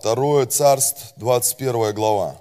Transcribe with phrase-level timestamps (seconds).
[0.00, 2.40] Второе царство, 21 глава.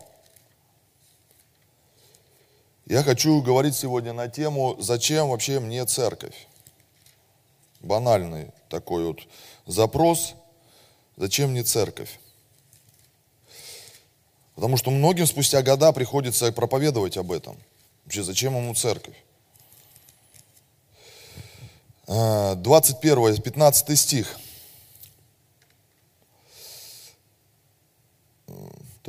[2.86, 6.48] Я хочу говорить сегодня на тему, зачем вообще мне церковь.
[7.82, 9.28] Банальный такой вот
[9.66, 10.36] запрос,
[11.18, 12.22] зачем мне церковь.
[14.56, 17.58] Потому что многим спустя года приходится проповедовать об этом.
[18.06, 19.18] Вообще, зачем ему церковь?
[22.08, 24.40] 21, а, 15 стих.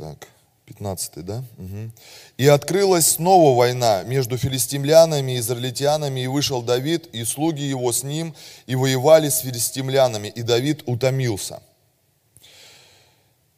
[0.01, 0.27] Так,
[0.65, 1.43] 15, да?
[1.59, 1.91] Угу.
[2.37, 8.01] «И открылась снова война между филистимлянами и израильтянами, и вышел Давид, и слуги его с
[8.01, 8.33] ним,
[8.65, 11.61] и воевали с филистимлянами, и Давид утомился».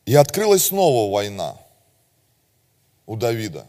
[0.05, 1.55] И открылась снова война
[3.05, 3.65] у Давида.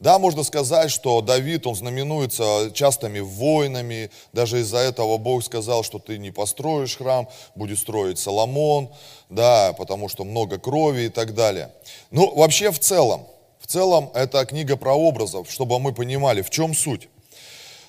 [0.00, 5.98] Да, можно сказать, что Давид, он знаменуется частыми войнами, даже из-за этого Бог сказал, что
[5.98, 8.90] ты не построишь храм, будет строить Соломон,
[9.28, 11.72] да, потому что много крови и так далее.
[12.12, 13.26] Ну, вообще в целом,
[13.58, 17.08] в целом это книга про образов, чтобы мы понимали, в чем суть.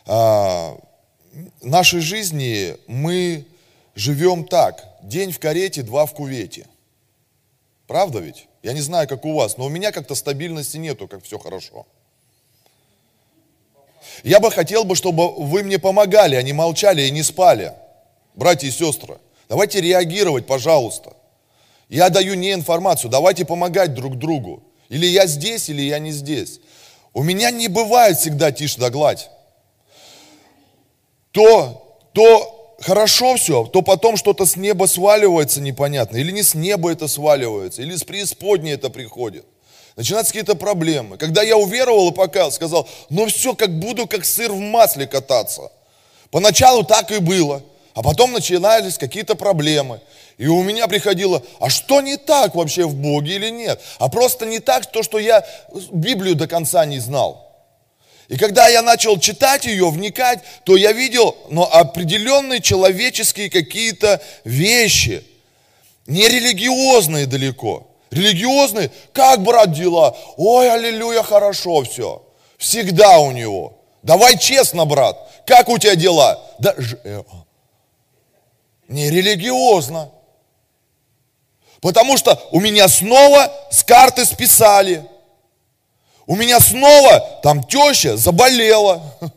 [0.07, 0.75] А,
[1.61, 3.45] в нашей жизни мы
[3.93, 6.65] живем так, день в карете, два в кувете.
[7.85, 8.47] Правда ведь?
[8.63, 11.85] Я не знаю, как у вас, но у меня как-то стабильности нету, как все хорошо.
[14.23, 17.73] Я бы хотел бы, чтобы вы мне помогали, а не молчали и не спали.
[18.35, 19.17] Братья и сестры,
[19.47, 21.13] давайте реагировать, пожалуйста.
[21.89, 24.63] Я даю не информацию, давайте помогать друг другу.
[24.89, 26.59] Или я здесь, или я не здесь.
[27.13, 29.29] У меня не бывает всегда тише да гладь.
[31.31, 36.17] То, то хорошо все, то потом что-то с неба сваливается непонятно.
[36.17, 39.45] Или не с неба это сваливается, или с преисподней это приходит
[39.99, 41.17] начинаются какие-то проблемы.
[41.17, 45.73] Когда я уверовал и пока сказал, ну все, как буду как сыр в масле кататься.
[46.31, 47.61] Поначалу так и было,
[47.93, 49.99] а потом начинались какие-то проблемы.
[50.37, 53.81] И у меня приходило, а что не так вообще в Боге или нет?
[53.97, 55.45] А просто не так то, что я
[55.91, 57.45] Библию до конца не знал.
[58.29, 65.25] И когда я начал читать ее, вникать, то я видел но определенные человеческие какие-то вещи,
[66.07, 67.88] не религиозные далеко.
[68.11, 70.15] Религиозный, как, брат, дела?
[70.37, 72.23] Ой, аллилуйя, хорошо все.
[72.57, 73.79] Всегда у него.
[74.01, 76.41] Давай честно, брат, как у тебя дела?
[76.59, 76.95] Да, ж...
[77.03, 77.23] Э,
[78.87, 80.11] не религиозно.
[81.81, 85.05] Потому что у меня снова с карты списали.
[86.25, 89.01] У меня снова там теща заболела.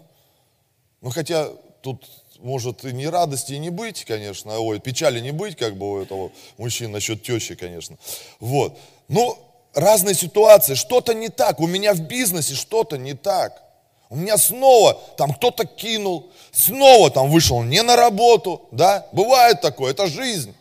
[1.04, 1.48] Ну, хотя
[1.80, 2.08] тут
[2.42, 6.30] может и не радости не быть, конечно, ой, печали не быть, как бы у этого
[6.58, 7.96] мужчины насчет тещи, конечно.
[8.40, 8.78] Вот.
[9.08, 9.38] Но
[9.74, 13.62] разные ситуации, что-то не так, у меня в бизнесе что-то не так.
[14.10, 19.92] У меня снова там кто-то кинул, снова там вышел не на работу, да, бывает такое,
[19.92, 20.54] это жизнь.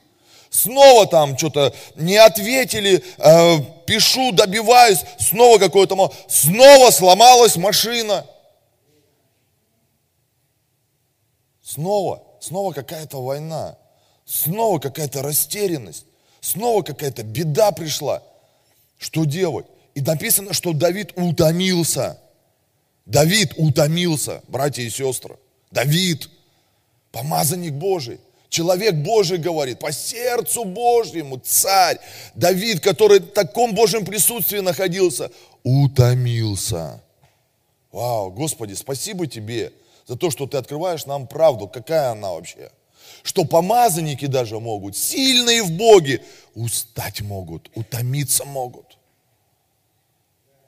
[0.50, 8.26] Снова там что-то не ответили, э, пишу, добиваюсь, снова какое-то, снова сломалась машина.
[11.74, 13.78] Снова, снова какая-то война,
[14.26, 16.06] снова какая-то растерянность,
[16.42, 18.22] снова какая-то беда пришла.
[18.98, 19.68] Что делать?
[19.96, 22.20] И написано, что Давид утомился.
[23.06, 25.38] Давид утомился, братья и сестры.
[25.72, 26.30] Давид,
[27.14, 32.00] помазанник Божий, человек Божий говорит, по сердцу Божьему, царь.
[32.36, 35.32] Давид, который в таком Божьем присутствии находился,
[35.64, 37.02] утомился.
[37.94, 39.72] Вау, Господи, спасибо Тебе
[40.12, 42.70] за то, что ты открываешь нам правду, какая она вообще.
[43.24, 46.22] Что помазанники даже могут, сильные в Боге,
[46.54, 48.91] устать могут, утомиться могут.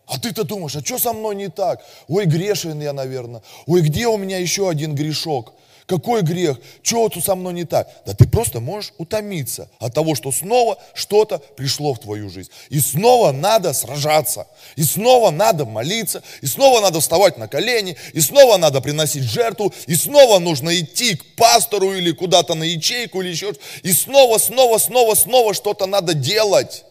[0.05, 1.81] А ты-то думаешь, а что со мной не так?
[2.07, 3.41] Ой, грешен я, наверное.
[3.67, 5.53] Ой, где у меня еще один грешок?
[5.85, 6.59] Какой грех?
[6.81, 7.89] Чего тут со мной не так?
[8.05, 12.49] Да ты просто можешь утомиться от того, что снова что-то пришло в твою жизнь.
[12.69, 14.47] И снова надо сражаться.
[14.75, 16.23] И снова надо молиться.
[16.41, 17.97] И снова надо вставать на колени.
[18.13, 19.73] И снова надо приносить жертву.
[19.87, 23.53] И снова нужно идти к пастору или куда-то на ячейку или еще.
[23.83, 26.85] И снова, снова, снова, снова что-то надо делать.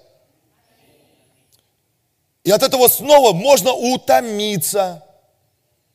[2.45, 5.05] И от этого снова можно утомиться.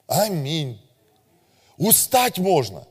[0.07, 0.81] Аминь.
[1.77, 2.87] Устать можно.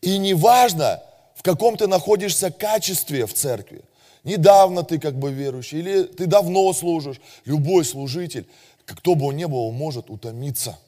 [0.00, 1.02] И неважно,
[1.34, 3.82] в каком ты находишься качестве в церкви.
[4.24, 7.20] Недавно ты как бы верующий, или ты давно служишь.
[7.44, 8.46] Любой служитель,
[8.84, 10.78] кто бы он ни был, может утомиться.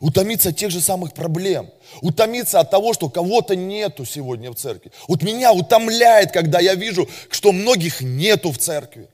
[0.00, 1.70] Утомиться от тех же самых проблем.
[2.00, 4.90] Утомиться от того, что кого-то нету сегодня в церкви.
[5.06, 9.08] Вот меня утомляет, когда я вижу, что многих нету в церкви.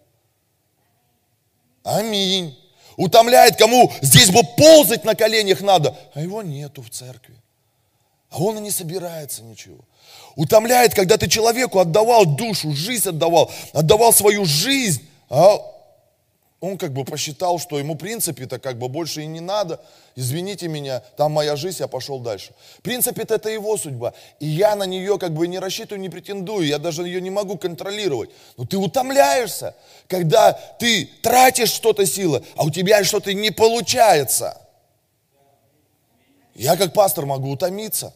[1.88, 2.56] Аминь
[2.98, 7.36] утомляет, кому здесь бы ползать на коленях надо, а его нету в церкви.
[8.30, 9.78] А он и не собирается ничего.
[10.36, 15.58] Утомляет, когда ты человеку отдавал душу, жизнь отдавал, отдавал свою жизнь, а
[16.60, 19.80] он как бы посчитал, что ему в принципе это как бы больше и не надо.
[20.16, 22.52] Извините меня, там моя жизнь, я пошел дальше.
[22.78, 24.12] В принципе это его судьба.
[24.40, 26.66] И я на нее как бы не рассчитываю, не претендую.
[26.66, 28.30] Я даже ее не могу контролировать.
[28.56, 29.76] Но ты утомляешься,
[30.08, 34.60] когда ты тратишь что-то силы, а у тебя что-то не получается.
[36.54, 38.12] Я как пастор могу утомиться.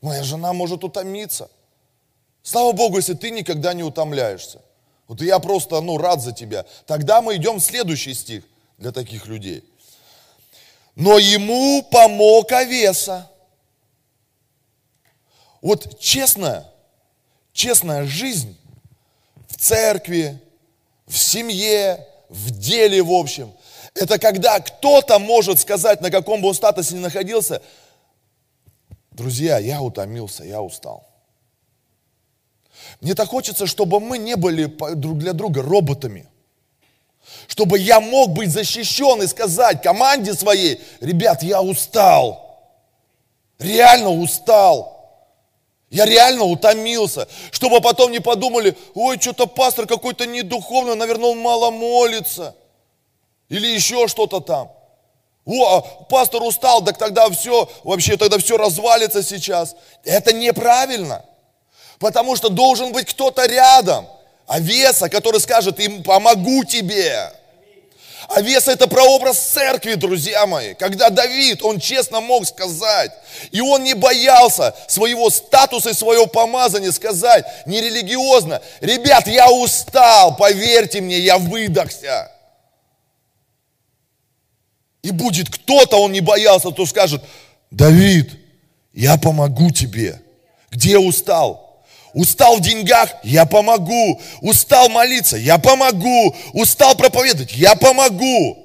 [0.00, 1.50] Моя жена может утомиться.
[2.42, 4.62] Слава Богу, если ты никогда не утомляешься.
[5.08, 6.64] Вот я просто, ну, рад за тебя.
[6.86, 8.44] Тогда мы идем в следующий стих
[8.78, 9.64] для таких людей.
[10.96, 13.30] Но ему помог Овеса.
[15.62, 16.66] Вот честная,
[17.52, 18.56] честная жизнь
[19.48, 20.40] в церкви,
[21.06, 23.52] в семье, в деле в общем,
[23.94, 27.62] это когда кто-то может сказать, на каком бы он статусе ни находился,
[29.10, 31.05] друзья, я утомился, я устал.
[33.00, 36.26] Мне так хочется, чтобы мы не были друг для друга роботами.
[37.48, 42.46] Чтобы я мог быть защищен и сказать команде своей, ребят, я устал.
[43.58, 44.96] Реально устал.
[45.90, 47.28] Я реально утомился.
[47.50, 52.54] Чтобы потом не подумали, ой, что-то пастор какой-то недуховный, наверное, он мало молится.
[53.48, 54.72] Или еще что-то там.
[55.44, 59.76] О, а пастор устал, так тогда все, вообще тогда все развалится сейчас.
[60.04, 61.24] Это неправильно.
[61.98, 64.06] Потому что должен быть кто-то рядом.
[64.46, 67.32] А веса, который скажет им, помогу тебе.
[68.28, 70.74] А веса это прообраз церкви, друзья мои.
[70.74, 73.12] Когда Давид, он честно мог сказать,
[73.52, 80.36] и он не боялся своего статуса и своего помазания сказать, не религиозно, ребят, я устал,
[80.36, 82.32] поверьте мне, я выдохся.
[85.02, 87.22] И будет кто-то, он не боялся, кто скажет,
[87.70, 88.32] Давид,
[88.92, 90.20] я помогу тебе.
[90.70, 91.65] Где устал?
[92.16, 93.10] Устал в деньгах?
[93.24, 94.18] Я помогу.
[94.40, 95.36] Устал молиться?
[95.36, 96.34] Я помогу.
[96.54, 97.52] Устал проповедовать?
[97.52, 98.56] Я помогу.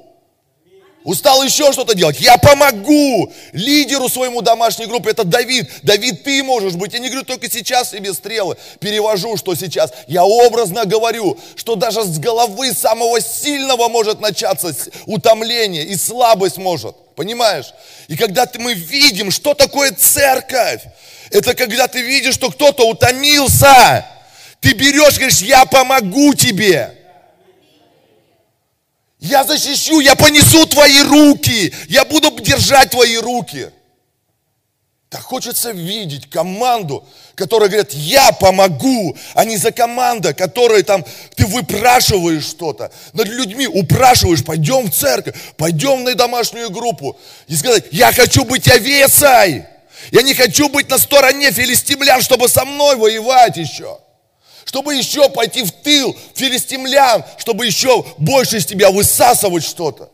[1.03, 2.21] Устал еще что-то делать?
[2.21, 3.29] Я помогу.
[3.51, 5.69] Лидеру своему домашней группе, это Давид.
[5.83, 6.93] Давид, ты можешь быть.
[6.93, 8.55] Я не говорю только сейчас себе стрелы.
[8.79, 9.91] Перевожу, что сейчас.
[10.07, 14.73] Я образно говорю, что даже с головы самого сильного может начаться
[15.07, 16.95] утомление и слабость может.
[17.17, 17.73] Понимаешь?
[18.07, 20.83] И когда мы видим, что такое церковь,
[21.31, 24.05] это когда ты видишь, что кто-то утомился.
[24.59, 26.95] Ты берешь, говоришь, я помогу тебе.
[29.19, 31.73] Я защищу, я понесу твои руки.
[31.87, 33.69] Я буду держать твои руки.
[35.09, 37.05] Так хочется видеть команду,
[37.35, 41.03] которая говорит, я помогу, а не за команда, которая там,
[41.35, 42.91] ты выпрашиваешь что-то.
[43.11, 47.19] Над людьми упрашиваешь, пойдем в церковь, пойдем на домашнюю группу.
[47.47, 49.65] И сказать, я хочу быть овесой.
[50.09, 53.99] Я не хочу быть на стороне филистимлян, чтобы со мной воевать еще.
[54.65, 60.09] Чтобы еще пойти в тыл филистимлян, чтобы еще больше из тебя высасывать что-то.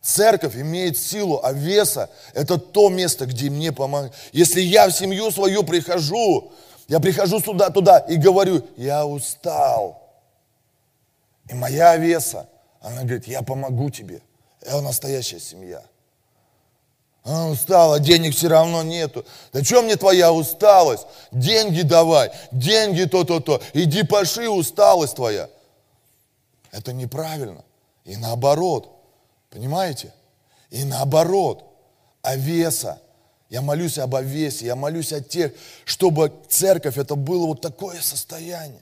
[0.00, 4.14] Церковь имеет силу, а веса– это то место, где мне помогают.
[4.32, 6.52] Если я в семью свою прихожу,
[6.88, 10.02] я прихожу сюда, туда и говорю, я устал.
[11.48, 12.48] И моя веса,
[12.80, 14.22] она говорит, я помогу тебе.
[14.60, 15.82] Это настоящая семья.
[17.24, 19.24] А, устала, денег все равно нету.
[19.52, 21.06] Да что мне твоя усталость?
[21.30, 23.62] Деньги давай, деньги то-то-то.
[23.74, 25.48] Иди поши, усталость твоя.
[26.72, 27.64] Это неправильно.
[28.04, 28.90] И наоборот.
[29.50, 30.12] Понимаете?
[30.70, 31.64] И наоборот.
[32.22, 32.98] Овеса.
[33.52, 35.52] Я молюсь об овесе, я молюсь о тех,
[35.84, 38.80] чтобы церковь это было вот такое состояние.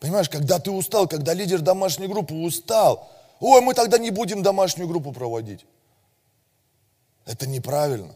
[0.00, 4.88] Понимаешь, когда ты устал, когда лидер домашней группы устал, ой, мы тогда не будем домашнюю
[4.88, 5.64] группу проводить.
[7.26, 8.14] Это неправильно.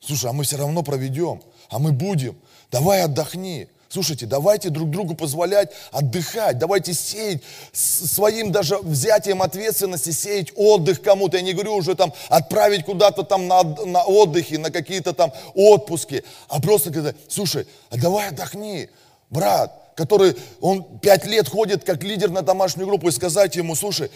[0.00, 2.36] Слушай, а мы все равно проведем, а мы будем.
[2.70, 3.68] Давай отдохни.
[3.88, 11.38] Слушайте, давайте друг другу позволять отдыхать, давайте сеять своим даже взятием ответственности, сеять отдых кому-то.
[11.38, 16.22] Я не говорю уже там отправить куда-то там на, на отдыхи, на какие-то там отпуски,
[16.48, 18.90] а просто сказать, слушай, а давай отдохни,
[19.30, 24.10] брат, который, он пять лет ходит как лидер на домашнюю группу, и сказать ему, слушай,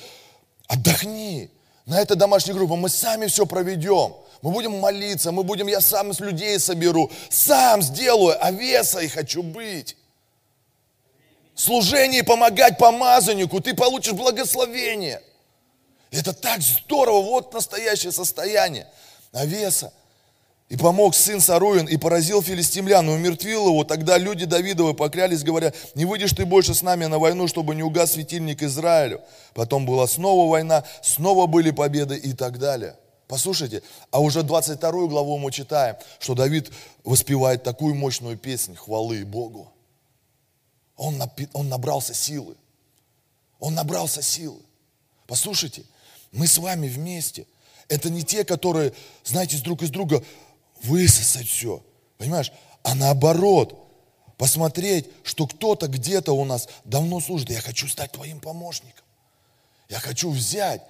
[0.69, 1.51] отдохни,
[1.87, 6.13] на этой домашней группе мы сами все проведем мы будем молиться, мы будем, я сам
[6.13, 9.97] с людей соберу, сам сделаю, а веса и хочу быть.
[11.55, 15.23] Служение помогать помазаннику, ты получишь благословение.
[16.11, 18.89] Это так здорово, вот настоящее состояние.
[19.33, 19.93] А веса.
[20.69, 23.85] И помог сын Саруин, и поразил филистимлян, и умертвил его.
[23.85, 27.83] Тогда люди Давидовы поклялись, говоря, не выйдешь ты больше с нами на войну, чтобы не
[27.83, 29.21] угас светильник Израилю.
[29.53, 32.97] Потом была снова война, снова были победы и так далее.
[33.29, 36.71] Послушайте, а уже 22 главу мы читаем, что Давид
[37.05, 39.73] воспевает такую мощную песнь хвалы Богу.
[40.97, 42.57] Он, напи- он набрался силы.
[43.59, 44.61] Он набрался силы.
[45.27, 45.85] Послушайте,
[46.31, 47.47] мы с вами вместе.
[47.89, 48.93] Это не те, которые,
[49.25, 50.23] знаете, друг из друга
[50.83, 51.83] высосать все.
[52.19, 52.53] Понимаешь?
[52.83, 53.79] А наоборот,
[54.37, 57.51] посмотреть, что кто-то где-то у нас давно служит.
[57.51, 59.05] Я хочу стать твоим помощником.
[59.89, 60.83] Я хочу взять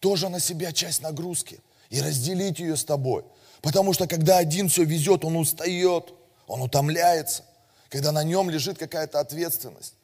[0.00, 1.60] тоже на себя часть нагрузки
[1.90, 3.24] и разделить ее с тобой.
[3.62, 6.12] Потому что когда один все везет, он устает,
[6.46, 7.44] он утомляется,
[7.88, 9.94] когда на нем лежит какая-то ответственность.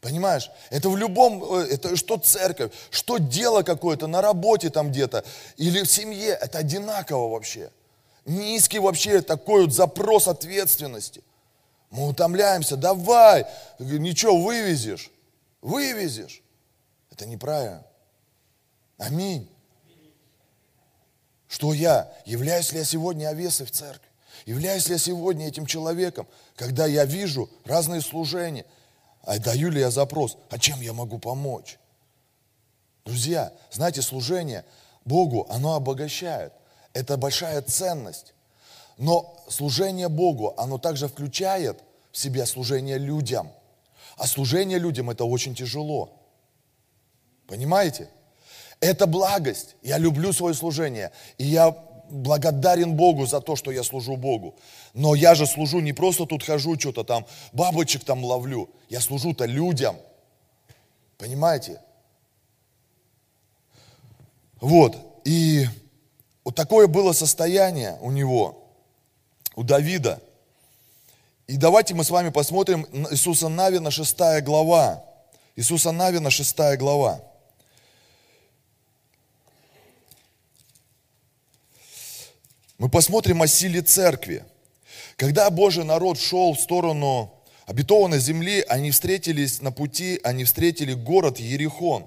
[0.00, 0.50] Понимаешь?
[0.70, 5.24] Это в любом, э, это что церковь, что дело какое-то на работе там где-то,
[5.56, 7.70] или в семье, это одинаково вообще.
[8.26, 11.22] Низкий вообще такой вот запрос ответственности.
[11.90, 13.46] Мы утомляемся, давай,
[13.78, 15.10] ничего, вывезешь,
[15.62, 16.42] вывезешь.
[17.10, 17.86] Это неправильно.
[18.98, 19.48] Аминь.
[21.46, 22.12] Что я?
[22.24, 24.08] Являюсь ли я сегодня овесой в церкви?
[24.44, 28.66] Являюсь ли я сегодня этим человеком, когда я вижу разные служения,
[29.22, 31.78] а даю ли я запрос, а чем я могу помочь?
[33.04, 34.64] Друзья, знаете, служение
[35.04, 36.52] Богу, оно обогащает.
[36.96, 38.32] Это большая ценность.
[38.96, 43.52] Но служение Богу, оно также включает в себя служение людям.
[44.16, 46.18] А служение людям это очень тяжело.
[47.46, 48.08] Понимаете?
[48.80, 49.76] Это благость.
[49.82, 51.12] Я люблю свое служение.
[51.36, 51.76] И я
[52.08, 54.54] благодарен Богу за то, что я служу Богу.
[54.94, 58.70] Но я же служу не просто тут хожу, что-то там, бабочек там ловлю.
[58.88, 59.98] Я служу-то людям.
[61.18, 61.78] Понимаете?
[64.62, 64.96] Вот.
[65.26, 65.66] И
[66.46, 68.68] вот такое было состояние у него,
[69.56, 70.22] у Давида.
[71.48, 75.04] И давайте мы с вами посмотрим Иисуса Навина, 6 глава.
[75.56, 77.20] Иисуса Навина, 6 глава.
[82.78, 84.44] мы посмотрим о силе церкви.
[85.16, 87.34] Когда Божий народ шел в сторону
[87.66, 92.06] обетованной земли, они встретились на пути, они встретили город Ерихон.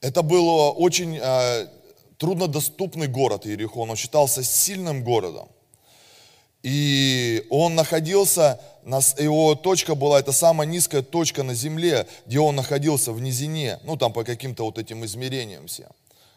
[0.00, 1.66] Это был очень э,
[2.18, 5.48] труднодоступный город Ерихон, он считался сильным городом.
[6.62, 8.58] И он находился,
[9.18, 13.98] его точка была, это самая низкая точка на земле, где он находился в низине, ну
[13.98, 15.90] там по каким-то вот этим измерениям всем.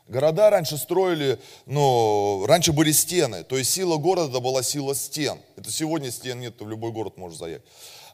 [0.09, 5.37] Города раньше строили, ну, раньше были стены, то есть сила города была сила стен.
[5.57, 7.65] Это сегодня стен нет, ты в любой город можешь заехать.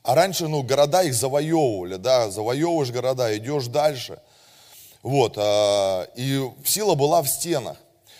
[0.04, 4.20] А раньше, ну, города их завоевывали, да, завоевываешь города, идешь дальше.
[5.04, 7.78] Вот, а, и сила была в стенах.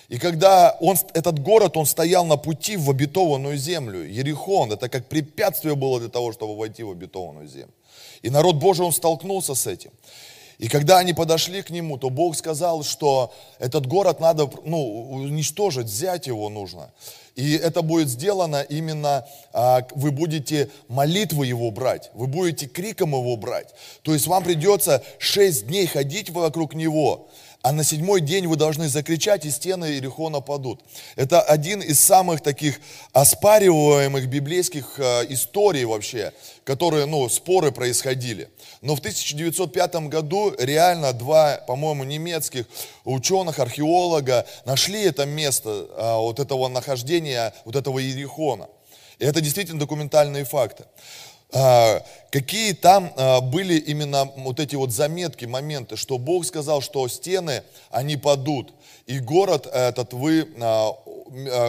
[0.10, 5.08] И когда он, этот город, он стоял на пути в обетованную землю, Ерихон, это как
[5.08, 7.74] препятствие было для того, чтобы войти в обетованную землю.
[8.22, 9.92] И народ Божий, он столкнулся с этим.
[10.60, 15.88] И когда они подошли к нему, то Бог сказал, что этот город надо ну, уничтожить,
[15.88, 16.92] взять его нужно.
[17.36, 23.36] И это будет сделано именно, а, вы будете молитвы его брать, вы будете криком его
[23.38, 23.74] брать.
[24.04, 27.30] То есть вам придется шесть дней ходить вокруг него,
[27.64, 30.82] а на седьмой день вы должны закричать, и стены Иерихона падут.
[31.16, 32.82] Это один из самых таких
[33.14, 36.34] оспариваемых библейских э, историй вообще,
[36.66, 38.50] которые, ну, споры происходили.
[38.82, 42.66] Но в 1905 году реально два, по-моему, немецких
[43.06, 48.68] ученых, археолога нашли это место, э, вот этого нахождения, вот этого Иерихона.
[49.20, 50.84] И это действительно документальные факты.
[51.56, 57.08] А, какие там а, были именно вот эти вот заметки, моменты, что Бог сказал, что
[57.08, 58.74] стены, они падут,
[59.06, 60.94] и город этот вы, а,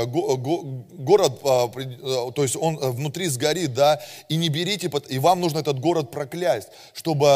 [0.07, 6.11] город, то есть он внутри сгорит, да, и не берите, и вам нужно этот город
[6.11, 7.27] проклясть, чтобы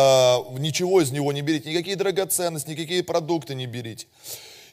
[0.58, 4.06] ничего из него не берите, никакие драгоценности, никакие продукты не берите.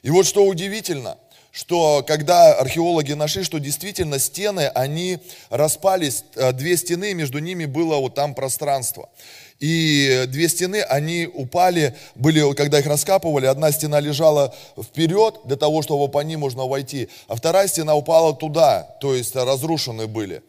[0.02, 1.18] И вот что удивительно–
[1.56, 7.96] что когда археологи нашли, что действительно стены, они распались, э, две стены, между ними было
[7.96, 9.08] вот там пространство.
[9.58, 15.80] И две стены, они упали, были, когда их раскапывали, одна стена лежала вперед, для того,
[15.80, 20.42] чтобы по ним можно войти, а вторая стена упала туда, то есть разрушены были.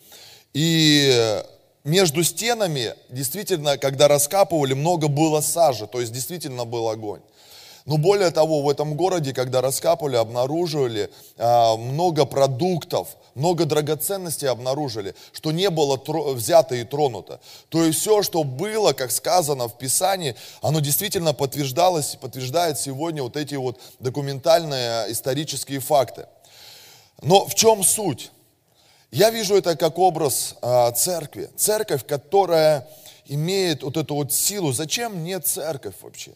[0.53, 1.41] И
[1.85, 7.21] между стенами, действительно, когда раскапывали, много было сажи, то есть действительно был огонь.
[7.87, 15.15] Но более того, в этом городе, когда раскапывали, обнаруживали а, много продуктов, много драгоценностей обнаружили,
[15.31, 15.97] что не было
[16.33, 17.39] взято и тронуто.
[17.69, 23.37] То есть все, что было, как сказано в Писании, оно действительно подтверждалось, подтверждает сегодня вот
[23.37, 26.27] эти вот документальные исторические факты.
[27.21, 28.31] Но в чем суть?
[29.11, 31.49] Я вижу это как образ а, церкви.
[31.55, 32.85] Церковь, которая
[33.27, 34.73] имеет вот эту вот силу.
[34.73, 36.33] Зачем мне церковь вообще?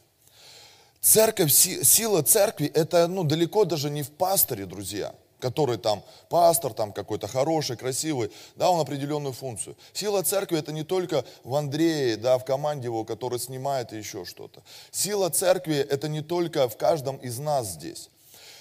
[1.01, 6.93] Церковь, сила церкви, это ну, далеко даже не в пасторе, друзья, который там пастор, там
[6.93, 9.75] какой-то хороший, красивый, да, он определенную функцию.
[9.93, 14.25] Сила церкви это не только в Андрее, да, в команде его, который снимает и еще
[14.25, 14.61] что-то.
[14.91, 18.11] Сила церкви это не только в каждом из нас здесь.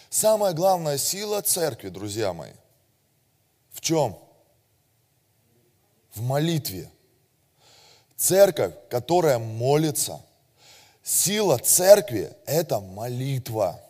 [0.08, 2.52] Самая главная сила церкви, друзья мои,
[3.70, 4.18] в чем?
[6.14, 6.90] В молитве.
[8.16, 10.24] Церковь, которая молится–
[11.12, 13.80] Сила церкви– это молитва.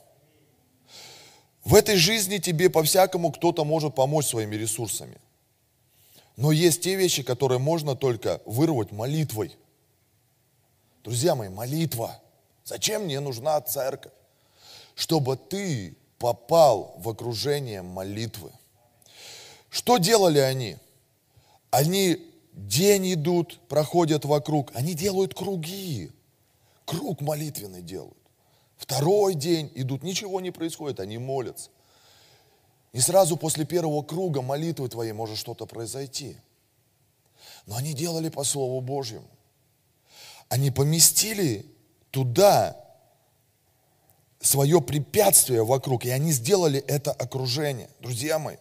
[1.62, 5.18] В этой жизни тебе по-всякому кто-то может помочь своими ресурсами.
[6.38, 9.54] Но есть те вещи, которые можно только вырвать молитвой.
[11.04, 12.18] Друзья мои, молитва.
[12.64, 14.12] Зачем мне нужна церковь?
[14.94, 18.50] Чтобы ты попал в окружение молитвы.
[19.68, 20.78] Что делали они?
[21.70, 22.16] Они
[22.54, 26.10] день идут, проходят вокруг, они делают круги
[26.90, 28.18] круг молитвенный делают.
[28.76, 31.70] Второй день идут, ничего не происходит, они молятся.
[32.92, 36.36] И сразу после первого круга молитвы твоей может что-то произойти.
[37.66, 39.28] Но они делали по Слову Божьему.
[40.48, 41.64] Они поместили
[42.10, 42.76] туда
[44.40, 47.88] свое препятствие вокруг, и они сделали это окружение.
[48.00, 48.56] Друзья мои,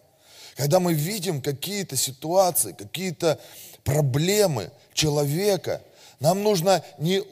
[0.54, 3.40] когда мы видим какие-то ситуации, какие-то
[3.82, 5.82] проблемы человека,
[6.20, 7.22] нам нужно не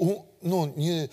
[0.40, 1.10] ну, не,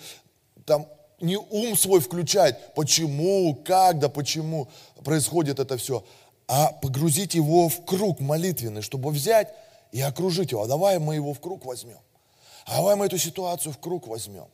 [0.64, 0.86] там,
[1.20, 4.68] не ум свой включать, почему, как, да почему
[5.04, 6.04] происходит это все,
[6.46, 9.52] а погрузить его в круг молитвенный, чтобы взять
[9.92, 10.62] и окружить его.
[10.62, 11.98] А давай мы его в круг возьмем.
[12.66, 14.48] А давай мы эту ситуацию в круг возьмем.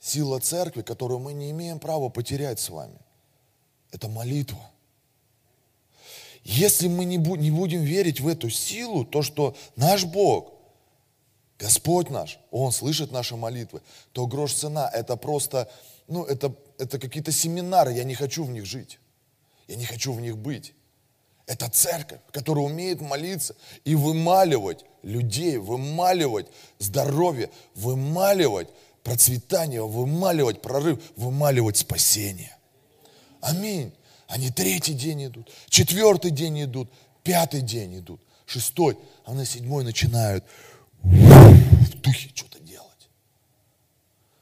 [0.00, 2.98] Сила церкви, которую мы не имеем права потерять с вами,
[3.92, 4.70] это молитва.
[6.42, 10.51] Если мы не будем верить в эту силу, то, что наш Бог–
[11.62, 15.70] Господь наш, Он слышит наши молитвы, то грош цена, это просто,
[16.08, 18.98] ну, это, это какие-то семинары, я не хочу в них жить,
[19.68, 20.74] я не хочу в них быть.
[21.46, 23.54] Это церковь, которая умеет молиться
[23.84, 26.48] и вымаливать людей, вымаливать
[26.80, 28.68] здоровье, вымаливать
[29.04, 32.56] процветание, вымаливать прорыв, вымаливать спасение.
[33.40, 33.92] Аминь.
[34.26, 36.90] Они третий день идут, четвертый день идут,
[37.22, 40.44] пятый день идут, шестой, а на седьмой начинают
[41.02, 43.08] в духе что-то делать,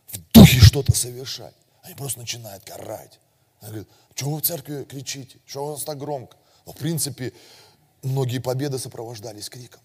[0.08, 1.54] в духе что-то совершать.
[1.82, 3.18] Они просто начинают карать.
[3.60, 6.36] Они говорят, что вы в церкви кричите, что у вас так громко?
[6.66, 7.32] Но в принципе
[8.02, 9.80] многие победы сопровождались криком.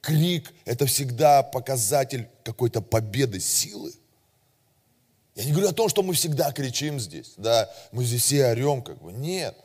[0.00, 3.92] Крик– это всегда показатель какой-то победы, силы.
[5.34, 8.82] Я не говорю о том, что мы всегда кричим здесь, да, мы здесь все орем,
[8.82, 9.12] как бы.
[9.12, 9.56] Нет,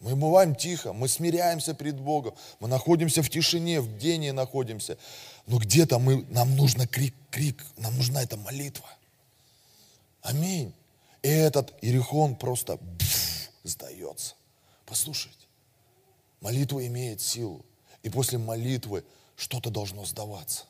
[0.00, 4.98] мы бываем тихо, мы смиряемся перед Богом, мы находимся в тишине, в бдении находимся.
[5.46, 8.88] Но где-то мы, нам нужно крик, крик, нам нужна эта молитва.
[10.22, 10.74] Аминь.
[11.22, 14.34] И этот Иерихон просто бф, сдается.
[14.84, 15.46] Послушайте,
[16.40, 17.64] молитва имеет силу.
[18.02, 19.04] И после молитвы
[19.34, 20.64] что-то должно сдаваться.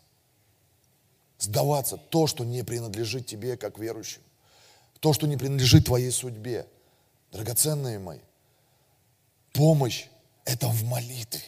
[1.39, 4.25] Сдаваться то, что не принадлежит тебе, как верующему.
[5.01, 6.67] То, что не принадлежит твоей судьбе.
[7.33, 8.21] Драгоценные мои,
[9.57, 10.07] помощь–
[10.45, 11.42] это в молитве.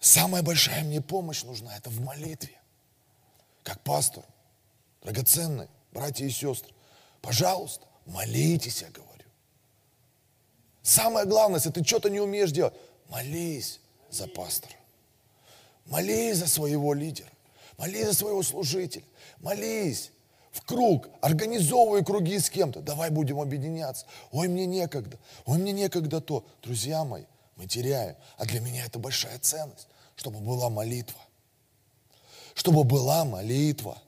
[0.00, 2.58] Самая большая мне помощь нужна, это в молитве.
[3.62, 4.24] Как пастор,
[5.02, 6.72] драгоценные братья и сестры,
[7.20, 9.10] пожалуйста, молитесь, я говорю.
[10.82, 12.74] Самое главное, если ты что-то не умеешь делать,
[13.08, 14.74] молись за пастора.
[15.84, 17.30] Молись за своего лидера.
[17.76, 19.04] Молись за своего служителя.
[19.40, 20.12] Молись
[20.52, 22.80] в круг, организовывай круги с кем-то.
[22.80, 24.06] Давай будем объединяться.
[24.32, 25.16] Ой, мне некогда.
[25.46, 26.44] Ой, мне некогда то.
[26.62, 27.24] Друзья мои,
[27.56, 28.16] мы теряем.
[28.36, 29.86] А для меня это большая ценность,
[30.16, 31.20] чтобы была молитва.
[32.54, 33.98] Чтобы была молитва.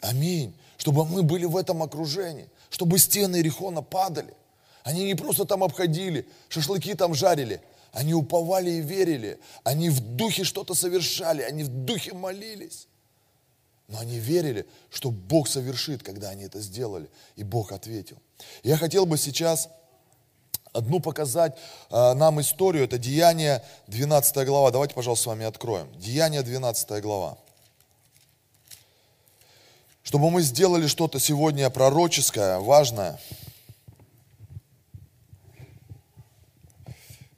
[0.00, 0.54] Аминь.
[0.76, 2.48] Чтобы мы были в этом окружении.
[2.68, 4.34] Чтобы стены Ирихона падали.
[4.82, 7.60] Они не просто там обходили, шашлыки там жарили.
[7.92, 9.38] Они уповали и верили.
[9.62, 11.42] Они в духе что-то совершали.
[11.42, 12.88] Они в духе молились.
[13.92, 17.10] Но они верили, что Бог совершит, когда они это сделали.
[17.36, 18.16] И Бог ответил.
[18.62, 19.68] Я хотел бы сейчас
[20.72, 21.58] одну показать
[21.90, 22.84] э, нам историю.
[22.84, 24.70] Это Деяние 12 глава.
[24.70, 25.92] Давайте, пожалуйста, с вами откроем.
[25.98, 27.36] Деяние 12 глава.
[30.02, 33.20] Чтобы мы сделали что-то сегодня пророческое, важное.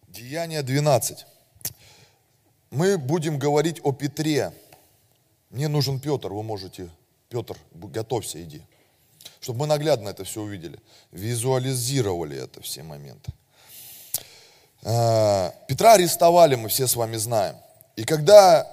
[0.07, 1.27] Деяние 12.
[2.71, 4.53] Мы будем говорить о Петре.
[5.55, 6.91] Мне нужен Петр, вы можете,
[7.31, 8.63] Петр, готовься, иди
[9.41, 10.79] чтобы мы наглядно это все увидели,
[11.13, 13.31] визуализировали это все моменты.
[14.83, 17.57] А, Петра арестовали, мы все с вами знаем.
[17.97, 18.67] И когда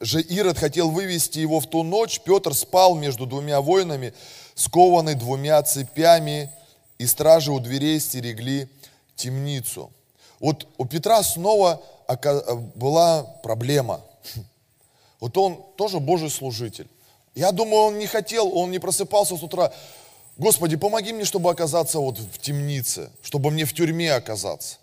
[0.00, 4.12] же Ирод хотел вывести его в ту ночь, Петр спал между двумя воинами,
[4.54, 6.50] скованный двумя цепями,
[6.98, 8.68] и стражи у дверей стерегли
[9.16, 9.90] темницу.
[10.40, 11.82] Вот у Петра снова
[12.74, 14.02] была проблема.
[15.22, 16.88] Вот он тоже Божий служитель.
[17.36, 19.72] Я думаю, он не хотел, он не просыпался с утра.
[20.36, 24.78] Господи, помоги мне, чтобы оказаться вот в темнице, чтобы мне в тюрьме оказаться.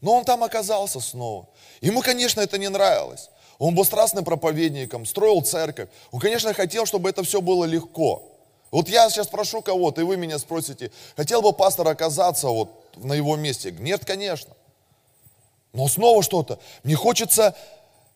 [0.00, 1.46] Но он там оказался снова.
[1.80, 3.30] Ему, конечно, это не нравилось.
[3.60, 5.88] Он был страстным проповедником, строил церковь.
[6.10, 8.24] Он, конечно, хотел, чтобы это все было легко.
[8.72, 13.12] Вот я сейчас прошу кого-то, и вы меня спросите, хотел бы пастор оказаться вот на
[13.12, 13.70] его месте?
[13.70, 14.52] Нет, конечно.
[15.72, 16.58] Но снова что-то.
[16.82, 17.54] Мне хочется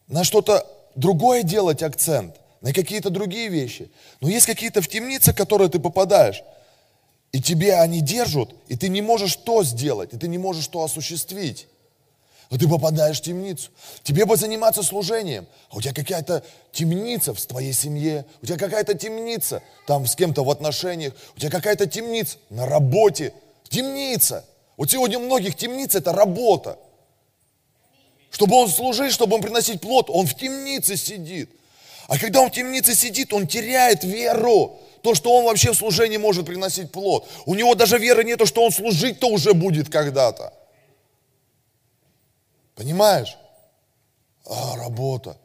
[0.08, 0.66] на что-то
[1.00, 3.90] другое делать акцент, на какие-то другие вещи.
[4.20, 6.42] Но есть какие-то в темнице, в которые ты попадаешь,
[7.32, 10.82] и тебе они держат, и ты не можешь то сделать, и ты не можешь то
[10.82, 11.68] осуществить.
[12.50, 13.70] Но ты попадаешь в темницу.
[14.02, 18.94] Тебе бы заниматься служением, а у тебя какая-то темница в твоей семье, у тебя какая-то
[18.94, 23.32] темница там с кем-то в отношениях, у тебя какая-то темница на работе.
[23.68, 24.44] Темница.
[24.76, 26.76] Вот сегодня у многих темница это работа.
[28.30, 31.50] Чтобы он служить, чтобы он приносить плод, он в темнице сидит.
[32.06, 34.78] А когда он в темнице сидит, он теряет веру.
[35.02, 37.26] То, что он вообще в служении может приносить плод.
[37.46, 40.52] У него даже веры нету, что он служить-то уже будет когда-то.
[42.74, 43.36] Понимаешь?
[44.46, 45.36] А, работа.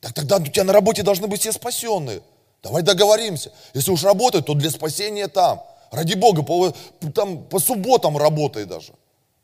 [0.00, 2.22] Так тогда у тебя на работе должны быть все спасенные.
[2.62, 3.52] Давай договоримся.
[3.74, 5.62] Если уж работать, то для спасения там.
[5.90, 6.72] Ради Бога, по,
[7.14, 8.92] там, по субботам работай даже.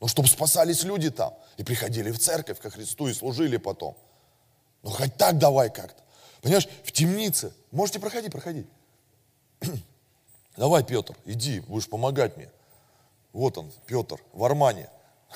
[0.03, 1.33] Но чтобы спасались люди там.
[1.59, 3.97] И приходили в церковь ко Христу и служили потом.
[4.83, 6.03] Ну хоть так давай как-то.
[6.41, 7.53] Понимаешь, в темнице.
[7.71, 8.67] Можете проходить, проходить.
[10.57, 12.51] Давай, Петр, иди, будешь помогать мне.
[13.33, 14.91] Вот он, Петр, в Армане.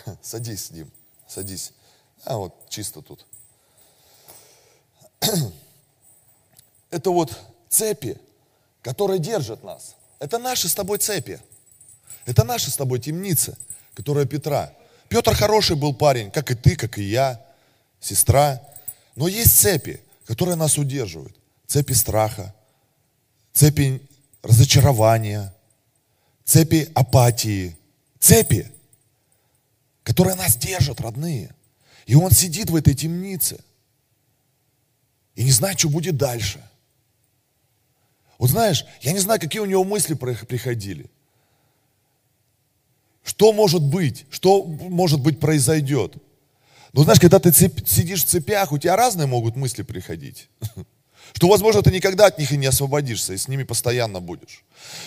[0.20, 0.90] Садись с ним,
[1.28, 1.72] садись.
[2.24, 3.24] А вот чисто тут.
[6.90, 8.20] Это вот цепи,
[8.82, 9.94] которые держат нас.
[10.18, 11.40] Это наши с тобой цепи.
[12.24, 13.56] Это наши с тобой темницы,
[13.96, 14.72] которая Петра.
[15.08, 17.42] Петр хороший был парень, как и ты, как и я,
[17.98, 18.60] сестра.
[19.16, 21.34] Но есть цепи, которые нас удерживают.
[21.66, 22.54] Цепи страха,
[23.54, 24.02] цепи
[24.42, 25.52] разочарования,
[26.44, 27.76] цепи апатии,
[28.20, 28.70] цепи,
[30.02, 31.54] которые нас держат, родные.
[32.04, 33.58] И он сидит в этой темнице
[35.34, 36.62] и не знает, что будет дальше.
[38.38, 41.10] Вот знаешь, я не знаю, какие у него мысли приходили.
[43.26, 44.24] Что может быть?
[44.30, 46.14] Что, может быть, произойдет?
[46.92, 50.48] Но знаешь, когда ты цеп, сидишь в цепях, у тебя разные могут мысли приходить.
[51.34, 54.64] Что, возможно, ты никогда от них и не освободишься, и с ними постоянно будешь.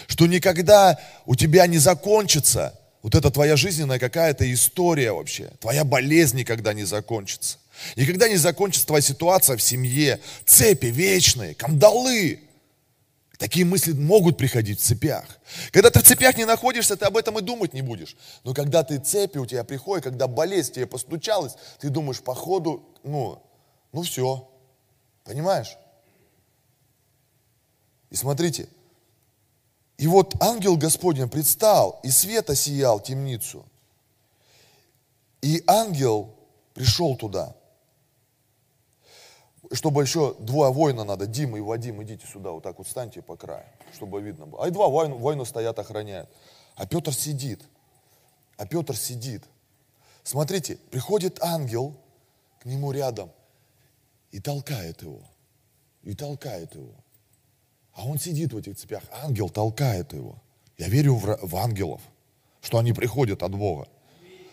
[0.08, 5.52] Что никогда у тебя не закончится вот эта твоя жизненная какая-то история вообще.
[5.62, 7.58] Твоя болезнь никогда не закончится.
[7.96, 10.20] Никогда не закончится твоя ситуация в семье.
[10.46, 12.42] Цепи вечные, кандалы.
[13.40, 15.40] Такие мысли могут приходить в цепях.
[15.72, 18.18] Когда ты в цепях не находишься, ты об этом и думать не будешь.
[18.44, 23.42] Но когда ты цепи у тебя приходят, когда болезнь тебе постучалась, ты думаешь, походу, ну,
[23.94, 24.46] ну все.
[25.24, 25.78] Понимаешь?
[28.10, 28.68] И смотрите,
[29.98, 33.66] и вот ангел Господень предстал, и света сиял темницу.
[35.42, 36.36] И ангел
[36.74, 37.56] пришел туда.
[39.72, 43.36] Чтобы еще два воина надо, Дима и Вадим, идите сюда, вот так вот станьте по
[43.36, 44.64] краю, чтобы видно было.
[44.64, 46.30] А и два воина, воина стоят, охраняют.
[46.76, 47.62] А Петр сидит.
[48.58, 49.44] А Петр сидит.
[50.24, 51.96] Смотрите, приходит ангел
[52.60, 53.32] к нему рядом
[54.32, 55.22] и толкает его.
[56.04, 56.94] И толкает его.
[57.94, 60.42] А он сидит в этих цепях, ангел толкает его.
[60.78, 62.02] Я верю в, в ангелов,
[62.62, 63.88] что они приходят от Бога.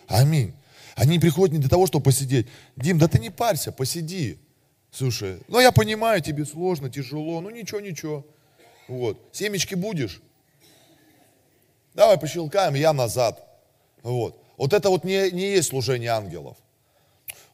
[0.07, 0.53] Аминь.
[0.95, 2.47] Они приходят не для того, чтобы посидеть.
[2.75, 4.39] Дим, да ты не парься, посиди.
[4.97, 8.25] Слушай, ну я понимаю, тебе сложно, тяжело, ну ничего, ничего.
[8.87, 9.19] Вот.
[9.31, 10.21] Семечки будешь?
[11.93, 13.43] Давай пощелкаем, я назад.
[14.01, 14.41] Вот.
[14.57, 16.57] Вот это вот не, не есть служение ангелов.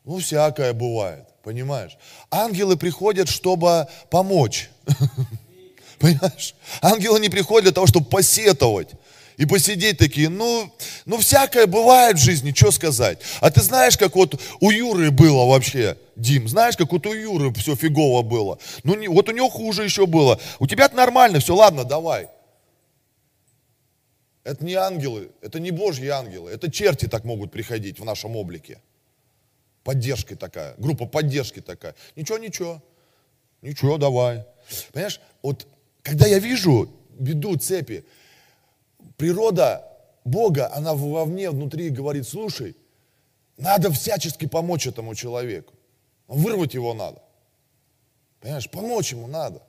[0.05, 1.97] Ну, всякое бывает, понимаешь?
[2.31, 4.69] Ангелы приходят, чтобы помочь.
[5.99, 6.55] Понимаешь?
[6.81, 8.91] Ангелы не приходят для того, чтобы посетовать
[9.37, 10.71] и посидеть такие, ну,
[11.05, 13.19] ну всякое бывает в жизни, что сказать.
[13.41, 17.53] А ты знаешь, как вот у Юры было вообще, Дим, знаешь, как вот у Юры
[17.53, 18.59] все фигово было.
[18.83, 20.39] Ну, не, вот у него хуже еще было.
[20.59, 22.27] У тебя нормально, все, ладно, давай.
[24.43, 28.81] Это не ангелы, это не божьи ангелы, это черти так могут приходить в нашем облике.
[29.83, 31.95] Поддержка такая, группа поддержки такая.
[32.15, 32.81] Ничего, ничего,
[33.61, 34.45] ничего, давай.
[34.91, 35.67] Понимаешь, вот
[36.01, 38.05] когда я вижу беду цепи,
[39.17, 39.87] природа
[40.25, 42.75] Бога, она вовне, внутри говорит, слушай,
[43.57, 45.73] надо всячески помочь этому человеку.
[46.27, 47.21] Вырвать его надо.
[48.39, 49.61] Понимаешь, помочь ему надо.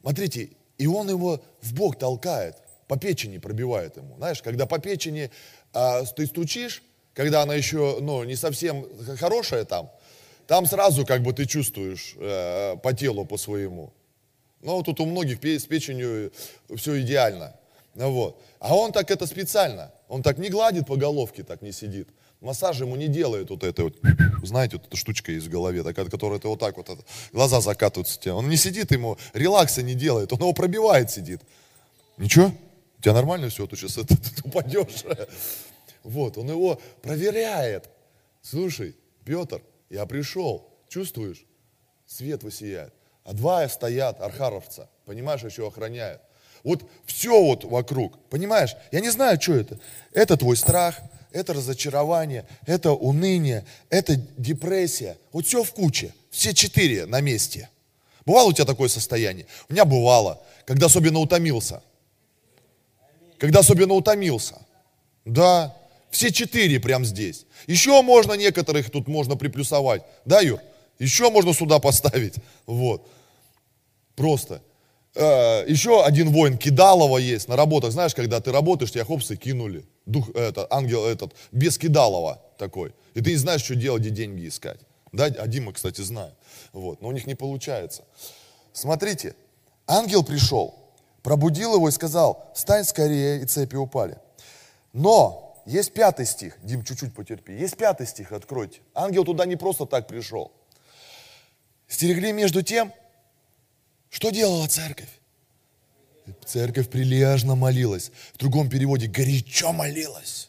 [0.00, 2.56] Смотрите, и он его в бок толкает,
[2.88, 4.16] по печени пробивает ему.
[4.16, 5.30] Знаешь, когда по печени
[5.72, 6.82] а, ты стучишь,
[7.14, 8.86] когда она еще ну, не совсем
[9.18, 9.90] хорошая там,
[10.46, 13.92] там сразу как бы ты чувствуешь э, по телу по своему.
[14.62, 16.32] Ну, тут у многих с печенью
[16.74, 17.54] все идеально.
[17.94, 18.42] Ну, вот.
[18.58, 19.92] А он так это специально.
[20.08, 22.08] Он так не гладит по головке, так не сидит.
[22.40, 23.98] Массаж ему не делает вот это вот,
[24.42, 26.88] знаете, вот эта штучка есть в голове, такая, которая ты вот так вот,
[27.32, 28.34] глаза закатываются у тебя.
[28.34, 31.42] Он не сидит ему, релакса не делает, он его пробивает, сидит.
[32.16, 32.52] Ничего?
[32.98, 35.04] У тебя нормально все, то сейчас это, ты упадешь.
[36.02, 37.90] Вот, он его проверяет.
[38.40, 41.44] Слушай, Петр, я пришел, чувствуешь?
[42.06, 42.94] Свет высияет.
[43.24, 46.22] А два стоят, архаровца, понимаешь, еще охраняют.
[46.64, 48.76] Вот все вот вокруг, понимаешь?
[48.92, 49.78] Я не знаю, что это.
[50.12, 51.00] Это твой страх,
[51.32, 55.16] это разочарование, это уныние, это депрессия.
[55.32, 57.68] Вот все в куче, все четыре на месте.
[58.26, 59.46] Бывало у тебя такое состояние?
[59.68, 61.82] У меня бывало, когда особенно утомился.
[63.38, 64.56] Когда особенно утомился.
[65.24, 65.74] Да,
[66.10, 67.46] все четыре прям здесь.
[67.66, 70.02] Еще можно некоторых тут можно приплюсовать.
[70.24, 70.60] Да, Юр?
[70.98, 72.34] Еще можно сюда поставить.
[72.66, 73.08] Вот.
[74.16, 74.60] Просто.
[75.14, 77.92] Э, еще один воин Кидалова есть на работах.
[77.92, 79.84] Знаешь, когда ты работаешь, тебя хопсы кинули.
[80.06, 82.94] Дух, этот, ангел этот, без Кидалова такой.
[83.14, 84.80] И ты не знаешь, что делать, где деньги искать.
[85.12, 86.34] Да, а Дима, кстати, знает.
[86.72, 88.04] Вот, но у них не получается.
[88.72, 89.34] Смотрите,
[89.86, 90.74] ангел пришел,
[91.22, 94.18] пробудил его и сказал, встань скорее, и цепи упали.
[94.92, 97.52] Но есть пятый стих, Дим, чуть-чуть потерпи.
[97.52, 98.80] Есть пятый стих, откройте.
[98.94, 100.52] Ангел туда не просто так пришел.
[101.88, 102.92] Стерегли между тем,
[104.10, 105.08] что делала церковь?
[106.44, 108.10] Церковь прилежно молилась.
[108.34, 110.48] В другом переводе горячо молилась.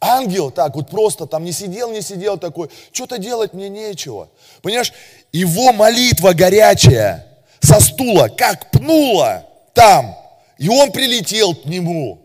[0.00, 4.28] Ангел так вот просто там не сидел, не сидел такой, что-то делать мне нечего.
[4.62, 4.92] Понимаешь,
[5.32, 7.26] его молитва горячая
[7.60, 10.16] со стула, как пнула там,
[10.58, 12.20] и он прилетел к нему.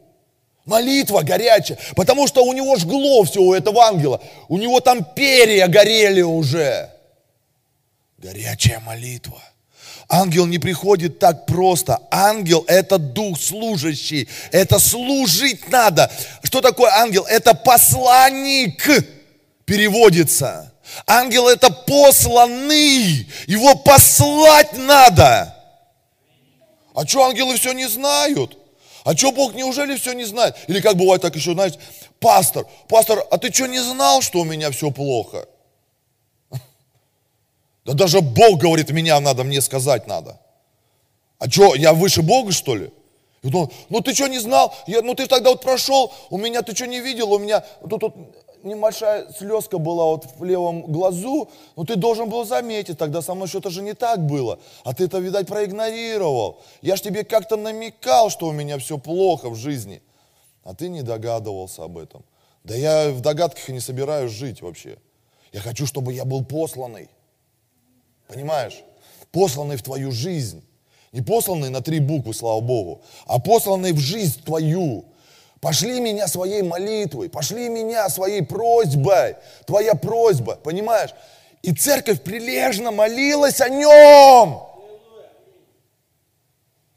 [0.66, 5.68] Молитва горячая, потому что у него жгло все у этого ангела, у него там перья
[5.68, 6.92] горели уже.
[8.18, 9.42] Горячая молитва.
[10.12, 12.02] Ангел не приходит так просто.
[12.10, 14.28] Ангел– это дух служащий.
[14.52, 16.12] Это служить надо.
[16.42, 17.26] Что такое ангел?
[17.26, 18.84] Это посланник
[19.66, 20.74] переводится.
[21.06, 23.28] Ангел– это посланный.
[23.46, 25.56] Его послать надо.
[26.96, 28.58] А что ангелы все не знают?
[29.04, 30.56] А что Бог неужели все не знает?
[30.68, 31.80] Или как бывает так еще, знаете,
[32.20, 35.48] пастор, пастор, а ты что не знал, что у меня все плохо?
[37.90, 40.40] Да даже Бог говорит, меня надо, мне сказать надо.
[41.40, 42.92] А что, я выше Бога, что ли?
[43.44, 44.76] Он, ну ты что не знал?
[44.86, 47.34] Я, ну ты тогда вот прошел, у меня ты что не видел?
[47.34, 48.16] У меня тут, тут
[48.62, 53.48] небольшая слезка была вот в левом глазу, ну ты должен был заметить, тогда со мной
[53.48, 54.60] что-то же не так было.
[54.84, 56.62] А ты это, видать, проигнорировал.
[56.84, 60.04] Я ж тебе как-то намекал, что у меня все плохо в жизни.
[60.64, 62.24] А ты не догадывался об этом.
[62.64, 65.00] Да я в догадках и не собираюсь жить вообще.
[65.52, 67.10] Я хочу, чтобы я был посланный.
[68.30, 68.84] Понимаешь?
[69.32, 70.64] Посланный в твою жизнь.
[71.12, 75.06] Не посланный на три буквы, слава Богу, а посланный в жизнь твою.
[75.60, 79.36] Пошли меня своей молитвой, пошли меня своей просьбой.
[79.66, 81.10] Твоя просьба, понимаешь?
[81.64, 84.62] И церковь прилежно молилась о нем.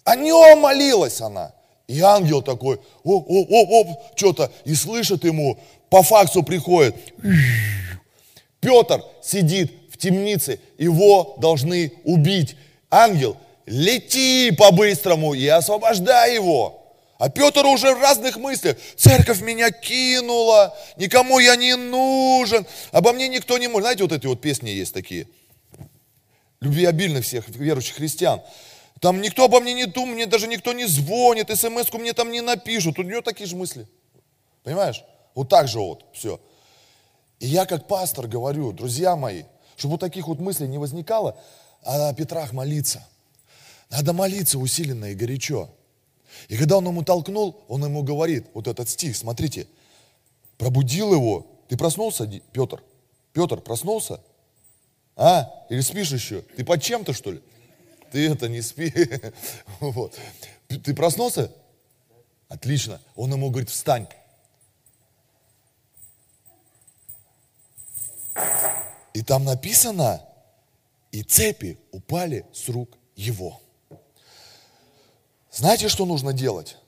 [0.05, 1.55] О нем молилась она.
[1.89, 6.95] И ангел такой, оп, оп, оп, оп, что-то, и слышит ему, по факсу приходит.
[8.61, 12.57] Петр сидит темнице, его должны убить.
[12.91, 13.37] Ангел,
[13.67, 16.79] лети по-быстрому и освобождай его.
[17.19, 18.77] А Петр уже в разных мыслях.
[18.97, 23.85] Церковь меня кинула, никому я не нужен, обо мне никто не может.
[23.85, 25.29] Знаете, вот эти вот песни есть такие.
[26.61, 28.43] Любви обильных всех верующих христиан.
[29.01, 32.41] Там никто обо мне не думает, мне даже никто не звонит, смс-ку мне там не
[32.41, 32.99] напишут.
[32.99, 33.87] У него такие же мысли.
[34.65, 35.05] Понимаешь?
[35.35, 36.41] Вот так же вот все.
[37.39, 39.45] И я как пастор говорю, друзья мои,
[39.83, 41.37] чтобы вот таких вот мыслей не возникало,
[41.83, 43.05] а о Петрах молиться.
[43.91, 45.71] Надо молиться усиленно и горячо.
[46.47, 49.67] И когда он ему толкнул, он ему говорит, вот этот стих, смотрите,
[50.57, 51.49] пробудил его.
[51.67, 52.81] Ты проснулся, Петр?
[53.33, 54.21] Петр, проснулся?
[55.17, 55.53] А?
[55.69, 56.43] Или спишь еще?
[56.43, 57.43] Ты под чем-то, что ли?
[58.13, 58.95] Ты это не спи.
[59.81, 60.17] Вот.
[60.69, 61.51] Ты проснулся?
[62.49, 63.01] Отлично.
[63.17, 64.07] Он ему говорит, встань.
[69.15, 70.23] И там написано,
[71.11, 73.61] и цепи упали с рук его.
[75.51, 76.79] Знаете, что нужно делать?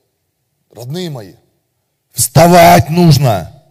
[0.71, 1.35] Родные мои,
[2.13, 3.63] вставать нужно,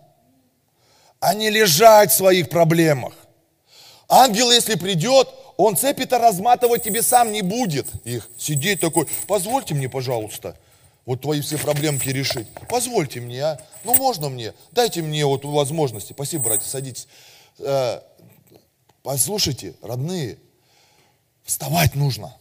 [1.19, 3.13] а не лежать в своих проблемах.
[4.07, 8.29] Ангел, если придет, он цепи-то разматывать тебе сам не будет их.
[8.37, 10.55] Сидеть такой, позвольте мне, пожалуйста,
[11.05, 12.47] вот твои все проблемки решить.
[12.69, 13.61] Позвольте мне, а?
[13.83, 14.53] Ну, можно мне?
[14.71, 16.13] Дайте мне вот возможности.
[16.13, 17.07] Спасибо, братья, садитесь.
[19.03, 20.37] Послушайте, родные,
[21.43, 22.35] вставать нужно.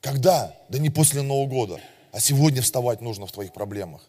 [0.00, 0.54] Когда?
[0.68, 1.80] Да не после Нового года,
[2.12, 4.00] а сегодня вставать нужно в твоих проблемах.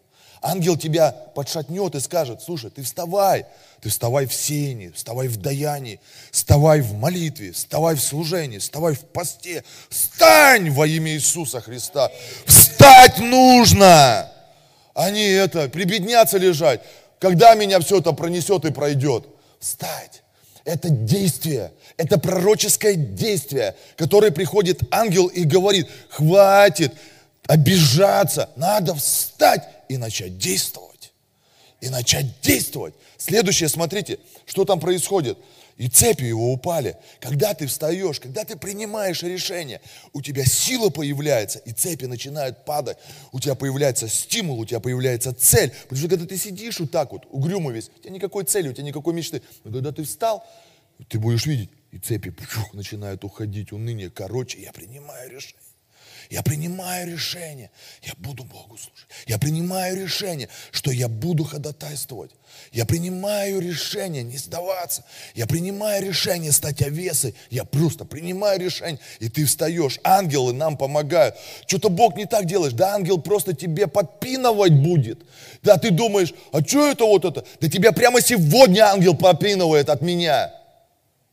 [0.41, 3.47] Ангел тебя подшатнет и скажет, слушай, ты вставай,
[3.81, 5.99] ты вставай в сеянии, вставай в даянии,
[6.31, 12.09] вставай в молитве, вставай в служении, вставай в посте, встань во имя Иисуса Христа.
[12.45, 14.31] Встать нужно,
[14.93, 16.81] а не это, прибедняться лежать.
[17.17, 19.27] Когда меня все это пронесет и пройдет?
[19.59, 20.23] Встать.
[20.69, 26.93] Это действие, это пророческое действие, которое приходит ангел и говорит, хватит
[27.47, 31.11] обижаться, надо встать и начать действовать.
[31.81, 32.93] И начать действовать.
[33.17, 35.39] Следующее, смотрите, что там происходит.
[35.79, 36.97] И цепи его упали.
[37.21, 39.79] Когда ты встаешь, когда ты принимаешь решение,
[40.11, 42.97] у тебя сила появляется, и цепи начинают падать.
[43.31, 45.71] У тебя появляется стимул, у тебя появляется цель.
[45.83, 48.73] Потому что когда ты сидишь вот так вот, угрюмо весь, у тебя никакой цели, у
[48.73, 49.41] тебя никакой мечты.
[49.63, 50.45] Но когда ты встал,
[51.07, 54.09] ты будешь видеть, и цепи пух, начинают уходить, уныние.
[54.09, 55.68] Короче, я принимаю решение.
[56.29, 57.71] Я принимаю решение,
[58.03, 59.07] я буду Богу служить.
[59.25, 62.29] Я принимаю решение, что я буду ходатайствовать.
[62.71, 65.03] Я принимаю решение не сдаваться.
[65.33, 67.33] Я принимаю решение стать овесой.
[67.49, 68.99] Я просто принимаю решение.
[69.19, 69.99] И ты встаешь.
[70.03, 71.35] Ангелы нам помогают.
[71.65, 72.73] Что-то Бог не так делаешь.
[72.73, 75.19] Да ангел просто тебе подпинывать будет.
[75.63, 77.43] Да ты думаешь, а что это вот это?
[77.59, 80.53] Да тебя прямо сегодня ангел подпинывает от меня.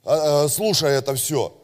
[0.04, 1.54] А, а, слушай это все.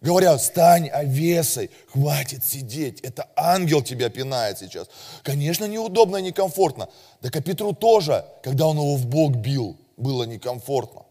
[0.00, 3.00] Говорят, стань овесой, хватит сидеть.
[3.02, 4.88] Это ангел тебя пинает сейчас.
[5.22, 6.88] Конечно, неудобно и некомфортно.
[7.20, 11.02] Так и Петру тоже, когда он его в бок бил, было некомфортно.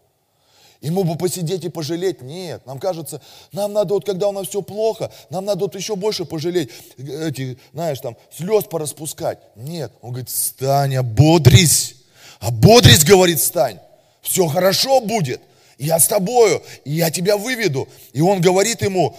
[0.82, 2.21] Ему бы посидеть и пожалеть.
[2.21, 3.21] Нет, нам кажется,
[3.52, 6.71] нам надо вот, когда у нас все плохо, нам надо вот еще больше пожалеть.
[6.97, 9.39] Эти, знаешь, там, слез пораспускать.
[9.56, 11.95] Нет, он говорит, стань, ободрись.
[12.39, 13.80] Ободрись, говорит, стань.
[14.21, 15.41] Все хорошо будет
[15.80, 17.88] я с тобою, я тебя выведу.
[18.13, 19.15] И он говорит ему,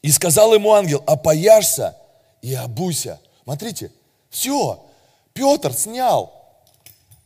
[0.00, 1.96] и сказал ему ангел, опояшься
[2.40, 3.20] и обуйся.
[3.44, 3.92] Смотрите,
[4.30, 4.84] все,
[5.34, 6.32] Петр снял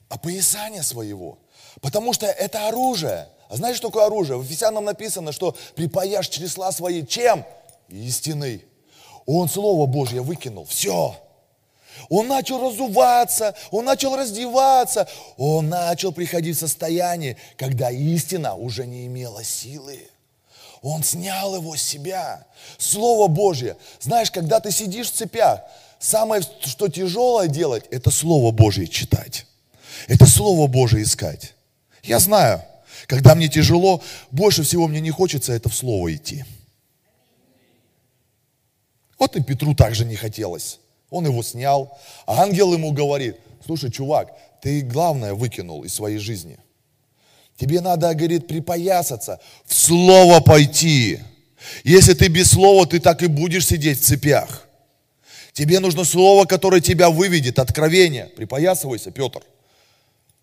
[0.09, 1.39] опоясание своего,
[1.81, 3.29] потому что это оружие.
[3.49, 4.39] А знаешь, что такое оружие?
[4.39, 7.45] В Ефесянам написано, что припаяшь чресла свои чем?
[7.89, 8.65] Истиной.
[9.25, 10.65] Он Слово Божье выкинул.
[10.65, 11.17] Все.
[12.09, 19.07] Он начал разуваться, он начал раздеваться, он начал приходить в состояние, когда истина уже не
[19.07, 20.01] имела силы.
[20.83, 22.47] Он снял его с себя.
[22.79, 23.77] Слово Божье.
[24.01, 25.61] Знаешь, когда ты сидишь в цепях,
[25.99, 29.47] самое, что тяжелое делать, это Слово Божье читать.
[30.07, 31.55] Это Слово Божье искать.
[32.03, 32.63] Я знаю,
[33.07, 36.45] когда мне тяжело, больше всего мне не хочется это в Слово идти.
[39.19, 40.79] Вот и Петру также не хотелось.
[41.11, 41.99] Он его снял.
[42.27, 46.59] А ангел ему говорит, слушай, чувак, ты главное выкинул из своей жизни.
[47.57, 51.21] Тебе надо, говорит, припоясаться, в слово пойти.
[51.85, 54.67] Если ты без слова, ты так и будешь сидеть в цепях.
[55.53, 58.27] Тебе нужно слово, которое тебя выведет, откровение.
[58.27, 59.43] Припоясывайся, Петр.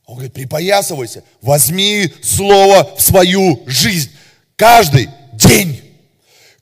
[0.06, 4.12] Он говорит, припоясывайся, возьми слово в свою жизнь.
[4.56, 5.82] Каждый день.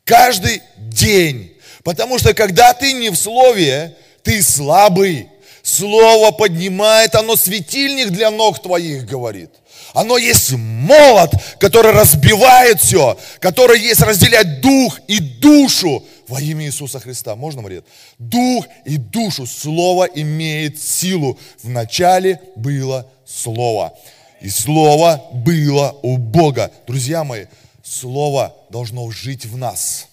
[0.03, 1.50] Каждый день.
[1.83, 5.27] Потому что когда ты не в слове, ты слабый.
[5.63, 9.51] Слово поднимает, оно светильник для ног твоих, говорит.
[9.93, 16.99] Оно есть молот, который разбивает все, который есть разделять дух и душу во имя Иисуса
[16.99, 17.35] Христа.
[17.35, 17.83] Можно, Мария?
[18.17, 19.45] Дух и душу.
[19.45, 21.37] Слово имеет силу.
[21.61, 23.93] Вначале было Слово.
[24.39, 26.71] И Слово было у Бога.
[26.87, 27.45] Друзья мои,
[27.83, 30.07] Слово должно жить в нас.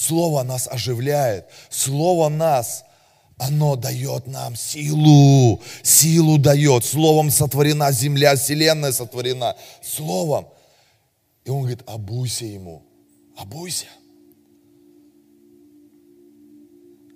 [0.00, 1.44] Слово нас оживляет.
[1.68, 2.84] Слово нас,
[3.36, 5.60] оно дает нам силу.
[5.82, 6.86] Силу дает.
[6.86, 9.56] Словом сотворена земля, вселенная сотворена.
[9.82, 10.48] Словом.
[11.44, 12.82] И он говорит, обуйся ему.
[13.36, 13.84] Обуйся.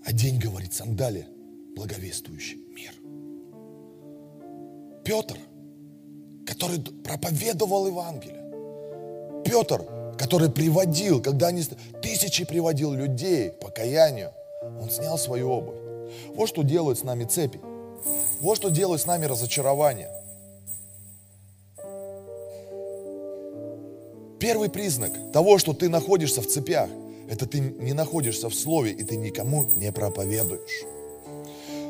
[0.04, 1.26] Одень, говорит, сандали,
[1.74, 2.92] благовествующий мир.
[5.06, 5.38] Петр,
[6.46, 8.44] который проповедовал Евангелие.
[9.42, 11.62] Петр, который приводил, когда они,
[12.02, 14.32] тысячи приводил людей к покаянию,
[14.80, 15.76] он снял свою обувь.
[16.34, 17.60] Вот что делают с нами цепи.
[18.40, 20.10] Вот что делают с нами разочарование.
[24.38, 26.90] Первый признак того, что ты находишься в цепях,
[27.30, 30.84] это ты не находишься в слове, и ты никому не проповедуешь.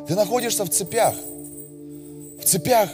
[0.07, 1.15] Ты находишься в цепях.
[2.41, 2.91] В цепях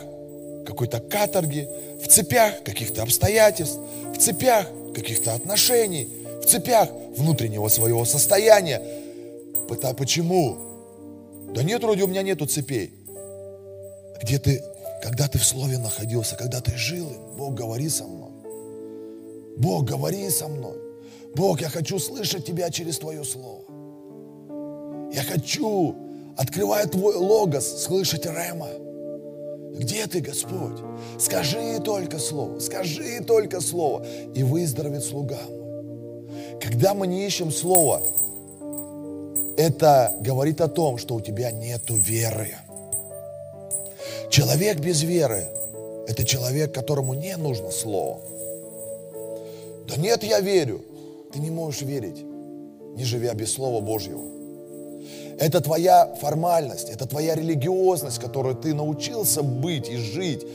[0.67, 1.69] какой-то каторги,
[2.03, 3.79] в цепях каких-то обстоятельств,
[4.15, 6.09] в цепях каких-то отношений,
[6.43, 8.83] в цепях внутреннего своего состояния.
[9.97, 10.59] Почему?
[11.55, 12.93] Да нет, вроде у меня нету цепей.
[14.23, 14.63] Где ты,
[15.03, 18.31] когда ты в Слове находился, когда ты жил, Бог, говори со мной.
[19.57, 20.77] Бог, говори со мной.
[21.35, 23.63] Бог, я хочу слышать Тебя через Твое Слово.
[25.13, 25.95] Я хочу,
[26.37, 28.69] открывая Твой логос, слышать Рема.
[29.81, 30.77] Где ты, Господь?
[31.19, 34.05] Скажи только слово, скажи только слово,
[34.35, 36.61] и выздоровеет слуга мой.
[36.61, 38.03] Когда мы не ищем слово,
[39.57, 42.57] это говорит о том, что у тебя нету веры.
[44.29, 45.49] Человек без веры–
[46.07, 48.21] это человек, которому не нужно слово.
[49.89, 50.83] Да нет, я верю.
[51.33, 52.23] Ты не можешь верить,
[52.97, 54.40] не живя без Слова Божьего.
[55.41, 60.47] Это твоя формальность, это твоя религиозность, которую ты научился быть и жить,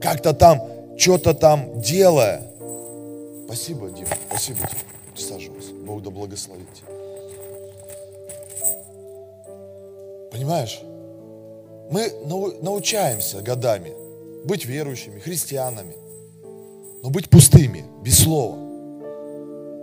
[0.00, 0.62] как-то там,
[0.96, 2.42] что-то там делая.
[3.44, 4.80] Спасибо, Дим, спасибо тебе.
[5.14, 5.74] Присаживайся.
[5.74, 6.88] Бог да благословит тебя.
[10.32, 10.80] Понимаешь?
[11.90, 13.92] Мы нау- научаемся годами
[14.46, 15.96] быть верующими, христианами,
[17.02, 18.56] но быть пустыми, без слова.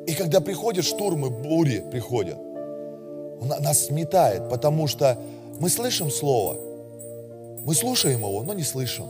[0.07, 2.39] И когда приходят штурмы, бури приходят,
[3.45, 5.17] нас сметает, потому что
[5.59, 6.57] мы слышим слово,
[7.65, 9.07] мы слушаем его, но не слышим.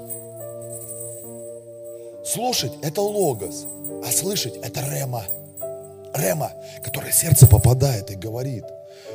[2.25, 3.65] Слушать– это логос,
[4.05, 5.23] а слышать– это рема.
[6.13, 6.51] Рема,
[6.83, 8.65] которая в сердце попадает и говорит.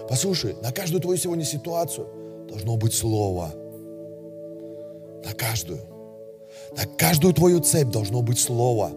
[0.08, 2.06] Послушай, на каждую твою сегодня ситуацию
[2.48, 3.52] должно быть слово.
[5.24, 5.80] На каждую.
[6.76, 8.92] На каждую твою цепь должно быть слово.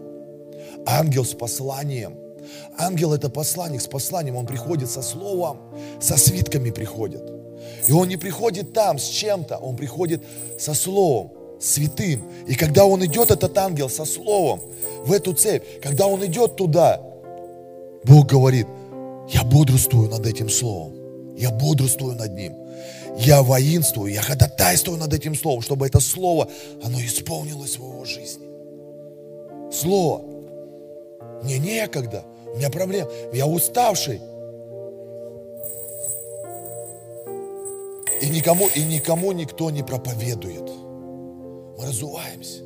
[0.86, 2.16] Ангел с посланием.
[2.76, 4.36] Ангел это посланник с посланием.
[4.36, 5.58] Он приходит со словом,
[6.00, 7.22] со свитками приходит.
[7.86, 10.22] И он не приходит там с чем-то, он приходит
[10.58, 12.22] со словом, святым.
[12.46, 14.60] И когда он идет, этот ангел со словом
[15.04, 17.00] в эту цепь, когда он идет туда,
[18.04, 18.66] Бог говорит,
[19.28, 21.36] я бодрствую над этим словом.
[21.36, 22.54] Я бодрствую над ним.
[23.18, 26.48] Я воинствую, я ходатайствую над этим словом, чтобы это слово,
[26.82, 28.46] оно исполнилось в его жизни.
[29.72, 30.22] Слово.
[31.42, 32.24] Мне некогда,
[32.54, 34.20] у меня проблем, я уставший.
[38.20, 40.68] И никому, и никому никто не проповедует.
[41.78, 42.62] Мы разуваемся.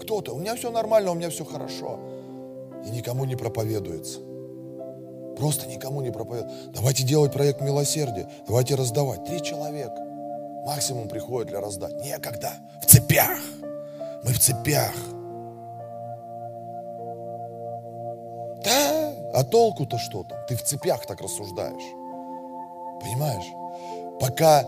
[0.00, 2.00] Кто-то, у меня все нормально, у меня все хорошо.
[2.86, 4.20] И никому не проповедуется.
[5.36, 6.72] Просто никому не проповедует.
[6.72, 8.28] Давайте делать проект милосердия.
[8.46, 9.24] Давайте раздавать.
[9.24, 9.96] Три человека
[10.64, 11.94] максимум приходят для раздать.
[12.02, 12.52] Некогда.
[12.82, 13.38] В цепях.
[14.24, 14.92] Мы в цепях.
[19.34, 20.38] А толку-то что там?
[20.48, 21.92] Ты в цепях так рассуждаешь.
[23.02, 23.46] Понимаешь?
[24.20, 24.64] Пока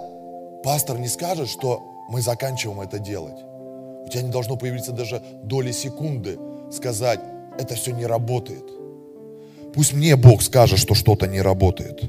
[0.65, 3.39] пастор не скажет, что мы заканчиваем это делать,
[4.05, 6.39] у тебя не должно появиться даже доли секунды
[6.71, 7.21] сказать,
[7.59, 8.65] это все не работает.
[9.75, 12.03] Пусть мне Бог скажет, что что-то не работает.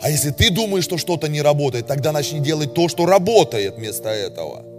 [0.00, 4.08] А если ты думаешь, что что-то не работает, тогда начни делать то, что работает вместо
[4.08, 4.73] этого.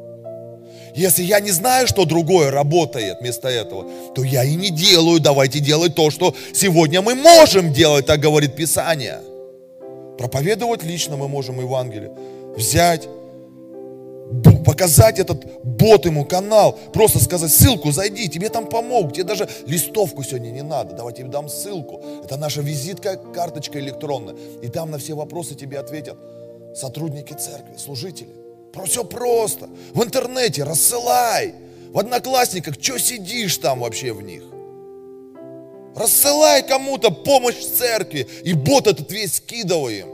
[0.96, 3.86] Если я не знаю, что другое работает вместо этого,
[4.16, 5.20] то я и не делаю.
[5.20, 9.20] Давайте делать то, что сегодня мы можем делать, так говорит Писание.
[10.18, 12.12] Проповедовать лично мы можем Евангелие.
[12.56, 13.10] Взять,
[14.66, 20.24] показать этот бот ему канал, просто сказать ссылку, зайди, тебе там помогут, тебе даже листовку
[20.24, 22.02] сегодня не надо, давай тебе дам ссылку.
[22.24, 24.36] Это наша визитка, карточка электронная.
[24.62, 26.16] И там на все вопросы тебе ответят
[26.74, 28.45] сотрудники церкви, служители.
[28.84, 29.70] Все просто.
[29.94, 31.56] В интернете рассылай.
[31.90, 34.44] В одноклассниках, что сидишь там вообще в них?
[35.96, 38.28] Рассылай кому-то помощь в церкви.
[38.44, 40.10] И бот этот весь скидываем.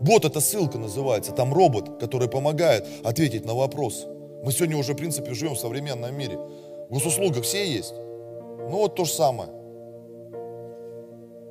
[0.00, 1.32] Бот это ссылка называется.
[1.32, 4.06] Там робот, который помогает ответить на вопрос.
[4.42, 6.38] Мы сегодня уже, в принципе, живем в современном мире.
[6.88, 7.92] Госуслуга все есть.
[7.92, 9.50] Ну вот то же самое.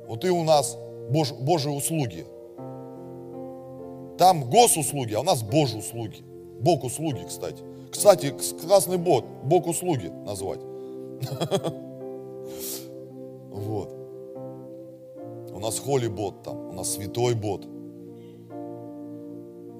[0.08, 0.76] Вот и у нас
[1.10, 2.26] Бож, Божьи услуги.
[4.18, 6.16] Там госуслуги, а у нас Божьи услуги.
[6.60, 7.62] Бог услуги, кстати.
[7.90, 8.34] Кстати,
[8.66, 10.60] классный бот, Бог услуги назвать.
[13.50, 13.92] Вот.
[15.52, 17.66] У нас холи бот там, у нас святой бот.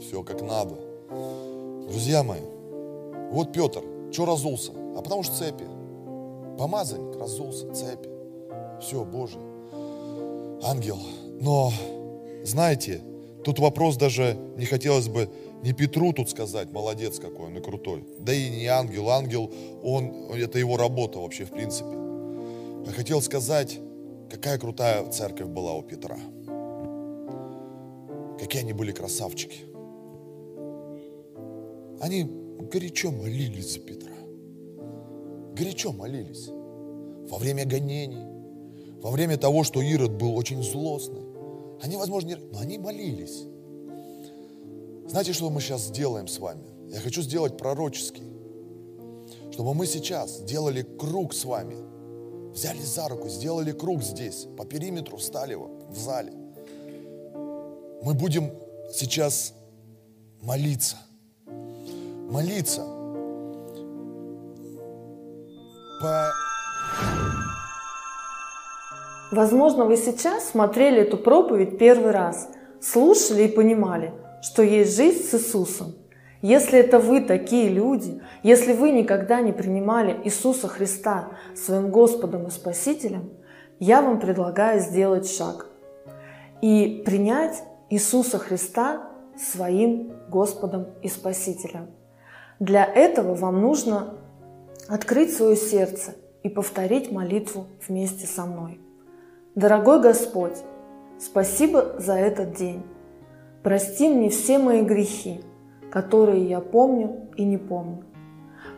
[0.01, 0.75] Все как надо.
[1.89, 2.41] Друзья мои,
[3.31, 4.73] вот Петр, что разулся?
[4.97, 5.65] А потому что цепи.
[6.59, 8.09] Помазанник разулся, цепи.
[8.81, 9.39] Все, Боже.
[10.65, 10.99] Ангел.
[11.41, 11.71] Но,
[12.43, 13.01] знаете,
[13.45, 15.29] тут вопрос даже не хотелось бы
[15.63, 18.05] не Петру тут сказать, молодец какой он и крутой.
[18.21, 19.11] Да и не ангел.
[19.11, 19.51] Ангел,
[19.83, 21.91] он, это его работа вообще в принципе.
[22.87, 23.79] Я хотел сказать,
[24.31, 26.17] какая крутая церковь была у Петра.
[28.39, 29.59] Какие они были красавчики.
[32.01, 32.25] Они
[32.73, 34.15] горячо молились за Петра.
[35.55, 36.51] Горячо молились.
[37.29, 38.25] во время гонений,
[39.03, 41.28] во время того, что Ирод был очень злостный.
[41.83, 42.37] Они, возможно, не...
[42.37, 43.45] но они молились.
[45.09, 46.65] Знаете, что мы сейчас сделаем с вами?
[46.91, 48.25] Я хочу сделать пророческий.
[49.53, 51.77] Чтобы мы сейчас сделали круг с вами.
[52.53, 56.33] Взяли за руку, сделали круг здесь, по периметру встали в зале.
[58.03, 58.53] Мы будем
[58.93, 59.55] сейчас
[60.43, 60.97] молиться.
[62.31, 62.85] Молиться.
[66.01, 66.33] По...
[69.31, 72.49] Возможно, вы сейчас смотрели эту проповедь первый раз,
[72.81, 75.95] слушали и понимали, что есть жизнь с Иисусом.
[76.41, 82.51] Если это вы такие люди, если вы никогда не принимали Иисуса Христа своим Господом и
[82.51, 83.31] Спасителем,
[83.81, 85.67] я вам предлагаю сделать шаг
[86.63, 91.89] и принять Иисуса Христа своим Господом и Спасителем.
[92.61, 94.15] Для этого вам нужно
[94.89, 98.81] открыть свое сердце и повторить молитву вместе со мной.
[99.59, 100.57] Дорогой Господь,
[101.19, 102.85] спасибо за этот день.
[103.65, 105.41] Прости мне все мои грехи,
[105.91, 108.05] которые я помню и не помню.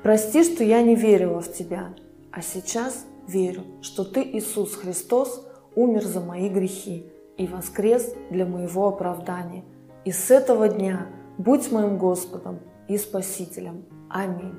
[0.03, 1.89] Прости, что я не верила в Тебя,
[2.33, 7.05] а сейчас верю, что Ты, Иисус Христос, умер за мои грехи
[7.37, 9.65] и воскрес для моего оправдания.
[10.07, 12.59] И с этого дня будь моим Господом
[12.89, 13.85] и Спасителем.
[14.09, 14.55] Аминь.